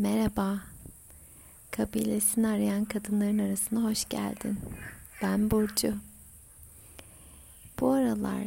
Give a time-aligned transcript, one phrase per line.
[0.00, 0.60] Merhaba.
[1.70, 4.58] Kabilesini arayan kadınların arasına hoş geldin.
[5.22, 5.94] Ben Burcu.
[7.80, 8.42] Bu aralar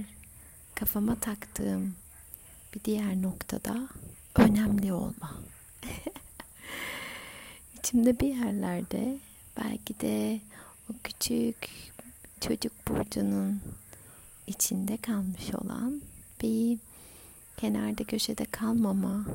[0.75, 1.95] kafama taktığım
[2.75, 3.87] bir diğer noktada
[4.35, 5.33] önemli olma.
[7.79, 9.17] İçimde bir yerlerde
[9.57, 10.41] belki de
[10.89, 11.69] o küçük
[12.41, 13.61] çocuk burcunun
[14.47, 16.01] içinde kalmış olan
[16.41, 16.79] bir
[17.57, 19.25] kenarda köşede kalmama,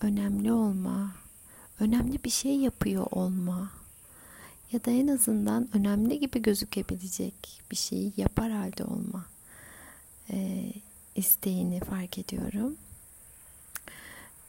[0.00, 1.23] önemli olma,
[1.80, 3.70] önemli bir şey yapıyor olma
[4.72, 7.34] ya da en azından önemli gibi gözükebilecek
[7.70, 9.24] bir şeyi yapar halde olma
[10.30, 10.66] e,
[11.14, 12.76] isteğini fark ediyorum.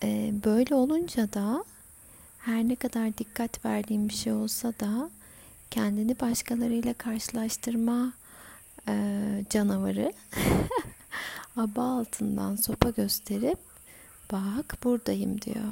[0.04, 1.66] E, böyle olunca da
[2.40, 5.10] her ne kadar dikkat verdiğim bir şey olsa da
[5.72, 8.14] kendini başkalarıyla karşılaştırma
[8.88, 10.14] e, canavarı
[11.58, 13.60] aba altından sopa gösterip
[14.32, 15.72] bak buradayım diyor.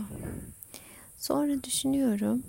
[1.23, 2.43] Sonra düşünüyorum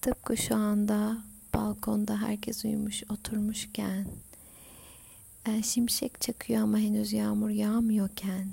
[0.00, 1.18] tıpkı şu anda
[1.54, 4.06] balkonda herkes uyumuş oturmuşken
[5.46, 8.48] e, şimşek çakıyor ama henüz yağmur yağmıyorken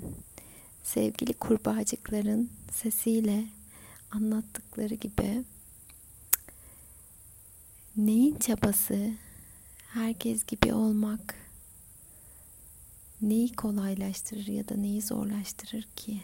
[0.82, 3.44] sevgili kurbağacıkların sesiyle
[4.10, 5.44] anlattıkları gibi
[7.96, 9.12] neyin çabası
[9.88, 11.34] herkes gibi olmak
[13.22, 16.20] neyi kolaylaştırır ya da neyi zorlaştırır ki?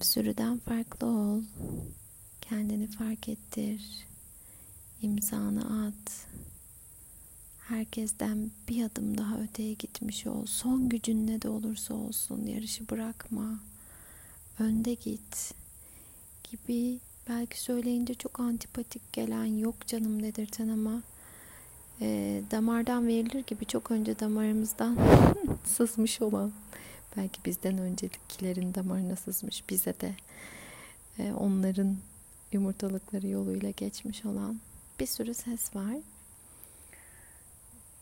[0.00, 1.42] Sürüden farklı ol.
[2.40, 4.06] Kendini fark ettir.
[5.02, 6.26] İmzanı at.
[7.68, 10.46] Herkesten bir adım daha öteye gitmiş ol.
[10.46, 13.60] Son gücün ne de olursa olsun yarışı bırakma.
[14.58, 15.54] Önde git
[16.50, 21.02] gibi belki söyleyince çok antipatik gelen yok canım dedirten ama
[22.00, 24.96] e, damardan verilir gibi çok önce damarımızdan
[25.64, 26.52] sızmış olan
[27.16, 30.14] belki bizden öncekilerin damarına sızmış bize de
[31.18, 31.96] e, onların
[32.52, 34.60] yumurtalıkları yoluyla geçmiş olan
[35.00, 35.96] bir sürü ses var.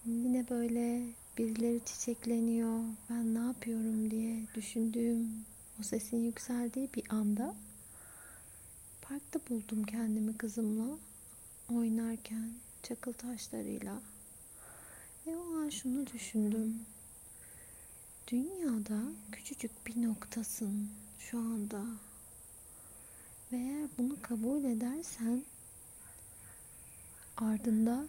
[0.07, 1.03] Yine böyle
[1.39, 2.81] birileri çiçekleniyor
[3.11, 5.45] ben ne yapıyorum diye düşündüğüm
[5.81, 7.55] o sesin yükseldiği bir anda
[9.03, 10.99] parkta buldum kendimi kızımla
[11.75, 12.53] oynarken
[12.83, 14.01] çakıl taşlarıyla.
[15.27, 16.81] Ve o an şunu düşündüm.
[18.31, 19.01] Dünyada
[19.33, 21.83] küçücük bir noktasın şu anda.
[23.53, 25.43] Ve eğer bunu kabul edersen
[27.37, 28.07] ardında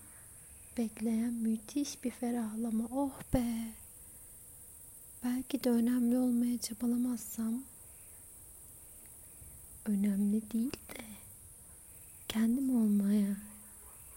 [0.78, 2.84] bekleyen müthiş bir ferahlama.
[2.92, 3.74] Oh be!
[5.24, 7.64] Belki de önemli olmaya çabalamazsam
[9.86, 11.04] önemli değil de
[12.28, 13.36] kendim olmaya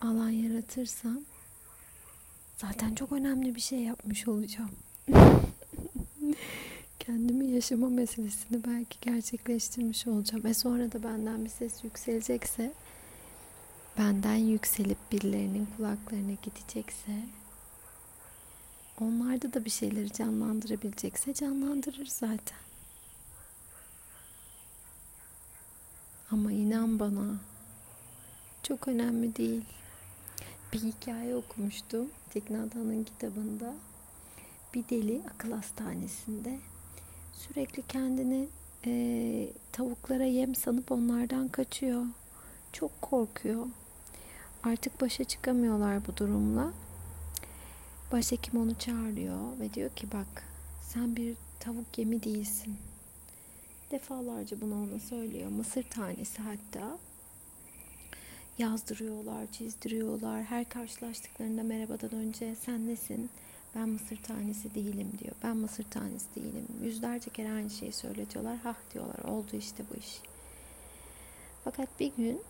[0.00, 1.20] alan yaratırsam
[2.56, 4.72] zaten çok önemli bir şey yapmış olacağım.
[7.12, 10.46] Kendimi yaşama meselesini belki gerçekleştirmiş olacağım.
[10.46, 12.72] E sonra da benden bir ses yükselecekse,
[13.98, 17.12] benden yükselip birilerinin kulaklarına gidecekse,
[19.00, 22.58] onlarda da bir şeyleri canlandırabilecekse canlandırır zaten.
[26.30, 27.36] Ama inan bana
[28.62, 29.64] çok önemli değil
[30.72, 33.74] bir hikaye okumuştum Teknada'nın kitabında.
[34.74, 36.58] Bir deli akıl hastanesinde
[37.48, 38.48] sürekli kendini
[38.86, 38.92] e,
[39.72, 42.04] tavuklara yem sanıp onlardan kaçıyor.
[42.72, 43.66] Çok korkuyor.
[44.62, 46.72] Artık başa çıkamıyorlar bu durumla.
[48.12, 50.44] Başhekim onu çağırıyor ve diyor ki bak
[50.82, 52.76] sen bir tavuk yemi değilsin.
[53.90, 55.50] Defalarca bunu ona söylüyor.
[55.50, 56.98] Mısır tanesi hatta
[58.58, 60.42] yazdırıyorlar, çizdiriyorlar.
[60.42, 63.30] Her karşılaştıklarında merhabadan önce sen nesin?
[63.74, 65.34] Ben mısır tanesi değilim diyor.
[65.42, 66.66] Ben mısır tanesi değilim.
[66.82, 68.56] Yüzlerce kere aynı şeyi söyletiyorlar.
[68.56, 69.18] Hah diyorlar.
[69.18, 70.20] Oldu işte bu iş.
[71.64, 72.42] Fakat bir gün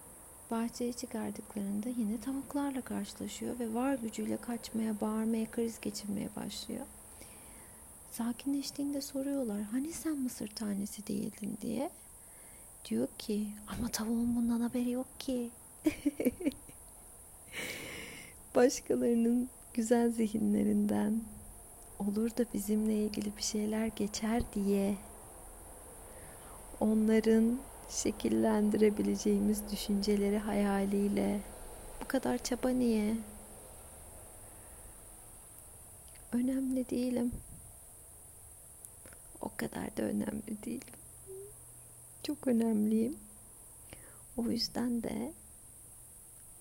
[0.50, 6.86] bahçeye çıkardıklarında yine tavuklarla karşılaşıyor ve var gücüyle kaçmaya, bağırmaya, kriz geçirmeye başlıyor.
[8.10, 9.62] Sakinleştiğinde soruyorlar.
[9.62, 11.90] Hani sen mısır tanesi değildin diye.
[12.84, 15.50] Diyor ki ama tavuğun bundan haberi yok ki.
[18.54, 21.22] Başkalarının güzel zihinlerinden
[21.98, 24.96] olur da bizimle ilgili bir şeyler geçer diye
[26.80, 27.58] onların
[27.88, 31.40] şekillendirebileceğimiz düşünceleri hayaliyle
[32.00, 33.16] bu kadar çaba niye?
[36.32, 37.32] Önemli değilim.
[39.40, 40.94] O kadar da önemli değilim.
[42.22, 43.16] Çok önemliyim.
[44.36, 45.32] O yüzden de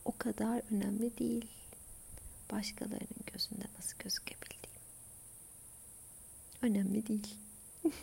[0.06, 1.61] o kadar önemli değil.
[2.52, 4.62] Başkalarının gözünde nasıl gözükebildiğim.
[6.62, 7.36] Önemli değil.